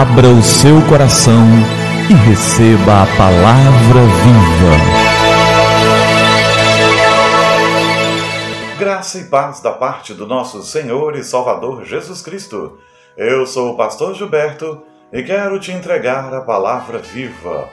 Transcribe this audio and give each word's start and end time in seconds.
Abra 0.00 0.28
o 0.28 0.42
seu 0.42 0.80
coração 0.88 1.44
e 2.08 2.14
receba 2.26 3.02
a 3.02 3.06
palavra 3.18 4.00
viva. 4.24 4.74
Graça 8.78 9.18
e 9.18 9.24
paz 9.24 9.60
da 9.60 9.72
parte 9.72 10.14
do 10.14 10.26
nosso 10.26 10.62
Senhor 10.62 11.16
e 11.16 11.22
Salvador 11.22 11.84
Jesus 11.84 12.22
Cristo. 12.22 12.78
Eu 13.14 13.46
sou 13.46 13.74
o 13.74 13.76
pastor 13.76 14.14
Gilberto 14.14 14.82
e 15.12 15.22
quero 15.22 15.60
te 15.60 15.70
entregar 15.70 16.32
a 16.32 16.40
palavra 16.40 16.96
viva. 16.96 17.68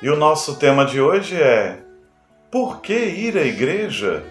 E 0.00 0.08
o 0.08 0.16
nosso 0.16 0.56
tema 0.56 0.86
de 0.86 0.98
hoje 0.98 1.36
é: 1.36 1.80
Por 2.50 2.80
que 2.80 2.94
ir 2.96 3.36
à 3.36 3.42
igreja? 3.42 4.24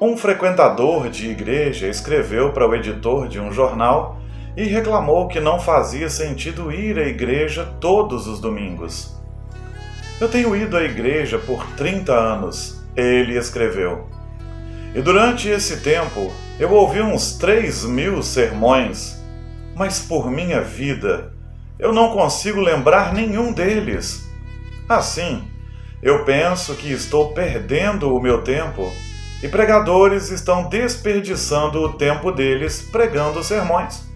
Um 0.00 0.16
frequentador 0.16 1.08
de 1.08 1.28
igreja 1.28 1.88
escreveu 1.88 2.52
para 2.52 2.68
o 2.68 2.72
editor 2.72 3.26
de 3.26 3.40
um 3.40 3.50
jornal 3.50 4.19
e 4.56 4.64
reclamou 4.64 5.28
que 5.28 5.40
não 5.40 5.58
fazia 5.58 6.08
sentido 6.10 6.72
ir 6.72 6.98
à 6.98 7.06
igreja 7.06 7.64
todos 7.80 8.26
os 8.26 8.40
domingos. 8.40 9.16
Eu 10.20 10.28
tenho 10.28 10.54
ido 10.54 10.76
à 10.76 10.82
igreja 10.82 11.38
por 11.38 11.64
30 11.76 12.12
anos, 12.12 12.82
ele 12.96 13.38
escreveu. 13.38 14.08
E 14.94 15.00
durante 15.00 15.48
esse 15.48 15.80
tempo 15.80 16.32
eu 16.58 16.72
ouvi 16.72 17.00
uns 17.00 17.34
3 17.38 17.84
mil 17.84 18.22
sermões, 18.22 19.18
mas 19.74 20.00
por 20.00 20.30
minha 20.30 20.60
vida 20.60 21.32
eu 21.78 21.92
não 21.92 22.10
consigo 22.10 22.60
lembrar 22.60 23.14
nenhum 23.14 23.52
deles. 23.52 24.28
Assim, 24.88 25.48
eu 26.02 26.24
penso 26.24 26.74
que 26.74 26.92
estou 26.92 27.32
perdendo 27.32 28.14
o 28.14 28.20
meu 28.20 28.42
tempo 28.42 28.92
e 29.42 29.48
pregadores 29.48 30.30
estão 30.30 30.68
desperdiçando 30.68 31.80
o 31.80 31.94
tempo 31.94 32.30
deles 32.30 32.82
pregando 32.92 33.42
sermões. 33.42 34.09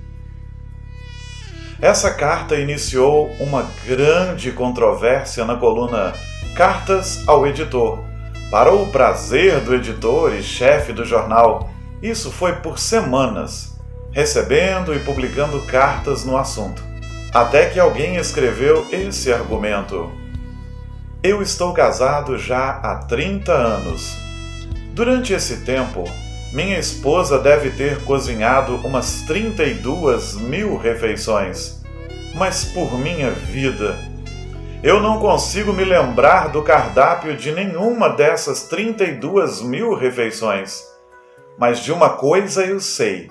Essa 1.81 2.13
carta 2.13 2.55
iniciou 2.57 3.29
uma 3.41 3.69
grande 3.85 4.53
controvérsia 4.53 5.45
na 5.45 5.57
coluna 5.57 6.15
Cartas 6.55 7.27
ao 7.27 7.47
Editor. 7.47 8.05
Para 8.51 8.73
o 8.73 8.87
prazer 8.87 9.61
do 9.61 9.75
editor 9.75 10.35
e 10.35 10.43
chefe 10.43 10.93
do 10.93 11.05
jornal, 11.05 11.69
isso 12.01 12.31
foi 12.31 12.53
por 12.57 12.79
semanas, 12.79 13.77
recebendo 14.13 14.95
e 14.95 15.01
publicando 15.01 15.61
cartas 15.63 16.25
no 16.25 16.37
assunto. 16.37 16.81
Até 17.33 17.69
que 17.69 17.81
alguém 17.81 18.17
escreveu 18.17 18.87
esse 18.93 19.33
argumento. 19.33 20.13
Eu 21.21 21.43
estou 21.43 21.73
casado 21.73 22.39
já 22.39 22.71
há 22.71 22.97
30 23.09 23.51
anos. 23.53 24.17
Durante 24.93 25.33
esse 25.33 25.65
tempo, 25.65 26.05
minha 26.55 26.79
esposa 26.79 27.37
deve 27.37 27.71
ter 27.71 28.05
cozinhado 28.05 28.77
umas 28.77 29.23
32 29.23 30.37
mil 30.37 30.77
refeições. 30.77 31.83
Mas 32.33 32.65
por 32.65 32.97
minha 32.97 33.33
vida, 33.33 33.99
eu 34.81 35.01
não 35.01 35.19
consigo 35.19 35.73
me 35.73 35.85
lembrar 35.85 36.51
do 36.51 36.63
cardápio 36.63 37.37
de 37.37 37.51
nenhuma 37.51 38.09
dessas 38.09 38.69
32 38.69 39.63
mil 39.63 39.95
refeições. 39.95 40.81
Mas 41.59 41.81
de 41.81 41.91
uma 41.91 42.11
coisa 42.11 42.65
eu 42.65 42.79
sei: 42.79 43.29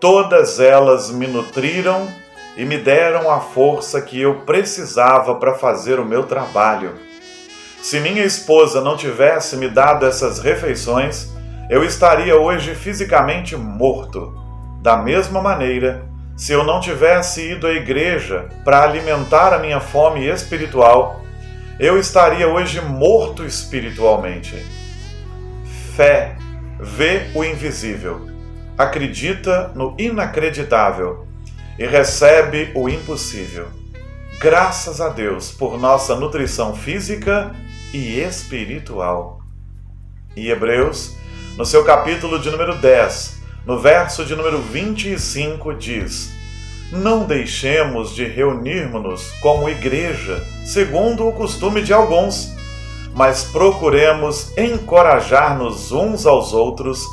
todas 0.00 0.58
elas 0.58 1.10
me 1.10 1.26
nutriram 1.26 2.08
e 2.56 2.64
me 2.64 2.78
deram 2.78 3.30
a 3.30 3.40
força 3.40 4.00
que 4.00 4.18
eu 4.18 4.40
precisava 4.46 5.34
para 5.34 5.52
fazer 5.52 6.00
o 6.00 6.04
meu 6.04 6.22
trabalho. 6.22 6.94
Se 7.82 8.00
minha 8.00 8.24
esposa 8.24 8.80
não 8.80 8.96
tivesse 8.96 9.54
me 9.58 9.68
dado 9.68 10.06
essas 10.06 10.38
refeições, 10.38 11.31
eu 11.72 11.82
estaria 11.82 12.36
hoje 12.36 12.74
fisicamente 12.74 13.56
morto. 13.56 14.38
Da 14.82 14.94
mesma 14.94 15.40
maneira, 15.40 16.06
se 16.36 16.52
eu 16.52 16.62
não 16.62 16.80
tivesse 16.80 17.52
ido 17.52 17.66
à 17.66 17.72
igreja 17.72 18.46
para 18.62 18.82
alimentar 18.82 19.54
a 19.54 19.58
minha 19.58 19.80
fome 19.80 20.26
espiritual, 20.26 21.22
eu 21.80 21.98
estaria 21.98 22.46
hoje 22.46 22.78
morto 22.82 23.42
espiritualmente. 23.46 24.54
Fé 25.96 26.36
vê 26.78 27.30
o 27.34 27.42
invisível, 27.42 28.28
acredita 28.76 29.68
no 29.68 29.94
inacreditável 29.98 31.26
e 31.78 31.86
recebe 31.86 32.70
o 32.74 32.86
impossível. 32.86 33.68
Graças 34.38 35.00
a 35.00 35.08
Deus 35.08 35.50
por 35.50 35.80
nossa 35.80 36.14
nutrição 36.16 36.76
física 36.76 37.50
e 37.94 38.20
espiritual. 38.20 39.40
E 40.36 40.50
Hebreus 40.50 41.21
no 41.56 41.66
seu 41.66 41.84
capítulo 41.84 42.38
de 42.38 42.50
número 42.50 42.76
10, 42.76 43.42
no 43.66 43.78
verso 43.78 44.24
de 44.24 44.34
número 44.34 44.60
25, 44.60 45.74
diz: 45.74 46.32
Não 46.90 47.24
deixemos 47.24 48.14
de 48.14 48.24
reunirmos-nos 48.24 49.30
como 49.40 49.68
igreja, 49.68 50.42
segundo 50.64 51.28
o 51.28 51.32
costume 51.32 51.82
de 51.82 51.92
alguns, 51.92 52.50
mas 53.14 53.44
procuremos 53.44 54.56
encorajar-nos 54.56 55.92
uns 55.92 56.24
aos 56.24 56.54
outros, 56.54 57.04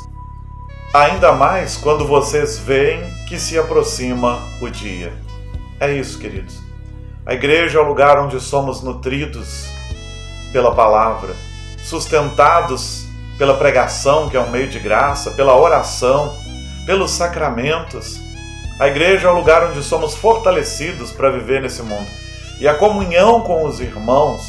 ainda 0.94 1.32
mais 1.32 1.76
quando 1.76 2.06
vocês 2.06 2.58
veem 2.58 3.02
que 3.28 3.38
se 3.38 3.58
aproxima 3.58 4.42
o 4.60 4.70
dia. 4.70 5.12
É 5.78 5.92
isso, 5.92 6.18
queridos. 6.18 6.58
A 7.26 7.34
igreja 7.34 7.78
é 7.78 7.82
o 7.82 7.86
lugar 7.86 8.18
onde 8.18 8.40
somos 8.40 8.82
nutridos 8.82 9.66
pela 10.50 10.74
palavra, 10.74 11.34
sustentados 11.84 13.09
pela 13.40 13.54
pregação, 13.54 14.28
que 14.28 14.36
é 14.36 14.40
um 14.40 14.50
meio 14.50 14.68
de 14.68 14.78
graça, 14.78 15.30
pela 15.30 15.56
oração, 15.58 16.36
pelos 16.84 17.10
sacramentos. 17.10 18.20
A 18.78 18.86
igreja 18.86 19.28
é 19.28 19.30
o 19.30 19.34
lugar 19.34 19.64
onde 19.64 19.82
somos 19.82 20.14
fortalecidos 20.14 21.10
para 21.10 21.30
viver 21.30 21.62
nesse 21.62 21.82
mundo. 21.82 22.06
E 22.60 22.68
a 22.68 22.74
comunhão 22.74 23.40
com 23.40 23.64
os 23.64 23.80
irmãos 23.80 24.42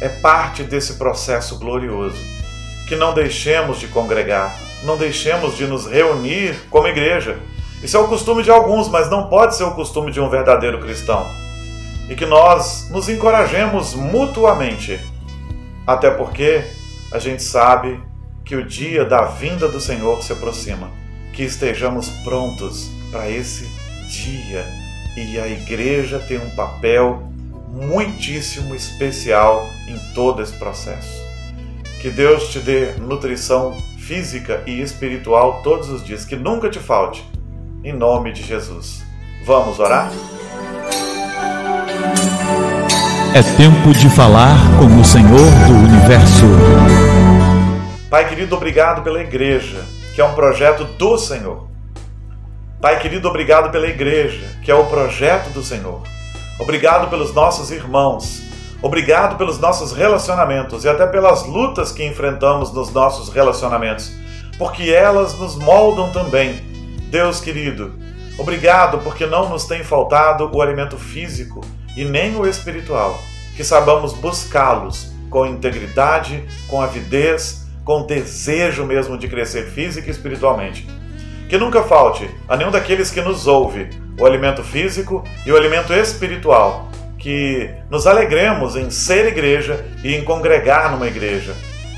é 0.00 0.08
parte 0.08 0.64
desse 0.64 0.94
processo 0.94 1.56
glorioso. 1.56 2.18
Que 2.88 2.96
não 2.96 3.14
deixemos 3.14 3.78
de 3.78 3.86
congregar, 3.86 4.58
não 4.82 4.96
deixemos 4.96 5.56
de 5.56 5.64
nos 5.64 5.86
reunir 5.86 6.56
como 6.68 6.88
igreja. 6.88 7.38
Isso 7.80 7.96
é 7.96 8.00
o 8.00 8.08
costume 8.08 8.42
de 8.42 8.50
alguns, 8.50 8.88
mas 8.88 9.08
não 9.08 9.28
pode 9.28 9.54
ser 9.54 9.62
o 9.62 9.76
costume 9.76 10.10
de 10.10 10.20
um 10.20 10.28
verdadeiro 10.28 10.80
cristão. 10.80 11.30
E 12.08 12.16
que 12.16 12.26
nós 12.26 12.90
nos 12.90 13.08
encorajemos 13.08 13.94
mutuamente. 13.94 14.98
Até 15.86 16.10
porque 16.10 16.64
a 17.12 17.20
gente 17.20 17.44
sabe 17.44 18.02
que 18.44 18.56
o 18.56 18.64
dia 18.64 19.04
da 19.04 19.22
vinda 19.22 19.68
do 19.68 19.80
Senhor 19.80 20.22
se 20.22 20.32
aproxima, 20.32 20.90
que 21.32 21.42
estejamos 21.42 22.08
prontos 22.24 22.90
para 23.10 23.30
esse 23.30 23.66
dia. 24.08 24.64
E 25.16 25.38
a 25.38 25.46
igreja 25.46 26.18
tem 26.18 26.38
um 26.38 26.50
papel 26.50 27.22
muitíssimo 27.68 28.74
especial 28.74 29.68
em 29.88 29.98
todo 30.14 30.42
esse 30.42 30.52
processo. 30.54 31.22
Que 32.00 32.10
Deus 32.10 32.48
te 32.48 32.58
dê 32.58 32.92
nutrição 32.92 33.76
física 33.98 34.62
e 34.66 34.80
espiritual 34.80 35.62
todos 35.62 35.88
os 35.88 36.04
dias, 36.04 36.24
que 36.24 36.36
nunca 36.36 36.68
te 36.68 36.78
falte. 36.78 37.24
Em 37.84 37.92
nome 37.92 38.32
de 38.32 38.42
Jesus. 38.42 39.02
Vamos 39.44 39.78
orar? 39.78 40.10
É 43.34 43.42
tempo 43.56 43.92
de 43.92 44.10
falar 44.10 44.56
com 44.78 45.00
o 45.00 45.04
Senhor 45.04 45.50
do 45.66 45.74
universo. 45.74 47.01
Pai 48.12 48.28
querido, 48.28 48.54
obrigado 48.54 49.00
pela 49.00 49.22
igreja, 49.22 49.82
que 50.14 50.20
é 50.20 50.24
um 50.24 50.34
projeto 50.34 50.84
do 50.84 51.16
Senhor. 51.16 51.66
Pai 52.78 53.00
querido, 53.00 53.26
obrigado 53.26 53.70
pela 53.70 53.86
igreja, 53.86 54.46
que 54.62 54.70
é 54.70 54.74
o 54.74 54.84
projeto 54.84 55.48
do 55.48 55.62
Senhor. 55.62 56.02
Obrigado 56.58 57.08
pelos 57.08 57.32
nossos 57.32 57.70
irmãos. 57.70 58.42
Obrigado 58.82 59.38
pelos 59.38 59.58
nossos 59.58 59.92
relacionamentos 59.92 60.84
e 60.84 60.90
até 60.90 61.06
pelas 61.06 61.46
lutas 61.46 61.90
que 61.90 62.04
enfrentamos 62.04 62.70
nos 62.70 62.92
nossos 62.92 63.30
relacionamentos, 63.30 64.12
porque 64.58 64.90
elas 64.90 65.38
nos 65.38 65.56
moldam 65.56 66.12
também. 66.12 66.56
Deus 67.08 67.40
querido, 67.40 67.94
obrigado 68.36 68.98
porque 68.98 69.24
não 69.24 69.48
nos 69.48 69.64
tem 69.64 69.82
faltado 69.82 70.50
o 70.52 70.60
alimento 70.60 70.98
físico 70.98 71.62
e 71.96 72.04
nem 72.04 72.36
o 72.36 72.46
espiritual, 72.46 73.18
que 73.56 73.64
sabamos 73.64 74.12
buscá-los 74.12 75.10
com 75.30 75.46
integridade, 75.46 76.46
com 76.68 76.82
avidez, 76.82 77.61
com 77.84 78.06
desejo 78.06 78.84
mesmo 78.84 79.18
de 79.18 79.28
crescer 79.28 79.66
física 79.70 80.08
e 80.08 80.10
espiritualmente. 80.10 80.86
Que 81.48 81.58
nunca 81.58 81.82
falte 81.82 82.28
a 82.48 82.56
nenhum 82.56 82.70
daqueles 82.70 83.10
que 83.10 83.20
nos 83.20 83.46
ouve 83.46 83.88
o 84.18 84.26
alimento 84.26 84.62
físico 84.62 85.22
e 85.44 85.52
o 85.52 85.56
alimento 85.56 85.92
espiritual. 85.92 86.88
Que 87.18 87.70
nos 87.90 88.06
alegremos 88.06 88.74
em 88.74 88.90
ser 88.90 89.26
igreja 89.26 89.84
e 90.02 90.14
em 90.14 90.24
congregar 90.24 90.90
numa 90.90 91.06
igreja. 91.06 91.54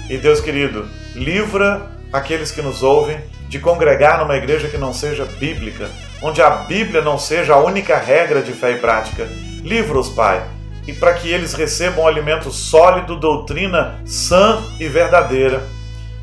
E 0.09 0.17
Deus 0.19 0.41
querido, 0.41 0.87
livra 1.15 1.91
aqueles 2.13 2.51
que 2.51 2.61
nos 2.61 2.83
ouvem 2.83 3.19
de 3.49 3.59
congregar 3.59 4.19
numa 4.19 4.37
igreja 4.37 4.69
que 4.69 4.77
não 4.77 4.93
seja 4.93 5.25
bíblica, 5.25 5.89
onde 6.21 6.43
a 6.43 6.51
Bíblia 6.51 7.01
não 7.01 7.19
seja 7.19 7.55
a 7.55 7.59
única 7.59 7.97
regra 7.97 8.43
de 8.43 8.53
fé 8.53 8.73
e 8.73 8.79
prática. 8.79 9.29
Livra-os, 9.63 10.09
Pai, 10.09 10.43
e 10.87 10.93
para 10.93 11.15
que 11.15 11.29
eles 11.29 11.55
recebam 11.55 12.05
um 12.05 12.09
alimento 12.09 12.51
sólido, 12.51 13.17
doutrina 13.17 14.01
sã 14.05 14.63
e 14.79 14.87
verdadeira, 14.89 15.63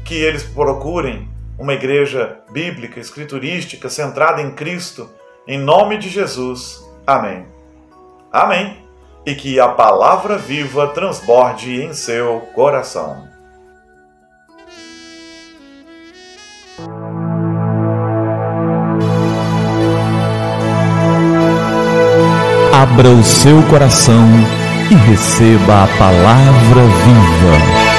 que 0.06 0.16
eles 0.16 0.44
procurem 0.44 1.30
uma 1.58 1.74
igreja 1.74 2.40
bíblica, 2.52 3.00
escriturística, 3.00 3.90
centrada 3.90 4.42
em 4.42 4.52
Cristo 4.52 5.10
Em 5.48 5.58
nome 5.58 5.98
de 5.98 6.08
Jesus. 6.08 6.84
Amém. 7.06 7.46
Amém. 8.32 8.78
E 9.26 9.36
que 9.36 9.60
a 9.60 9.70
palavra 9.70 10.38
viva 10.38 10.88
transborde 10.88 11.82
em 11.82 11.94
seu 11.94 12.42
coração. 12.54 13.28
Abra 22.74 23.10
o 23.10 23.24
seu 23.24 23.62
coração 23.70 24.26
e 24.90 24.96
receba 24.96 25.84
a 25.84 25.88
palavra 25.98 26.82
viva. 27.04 27.91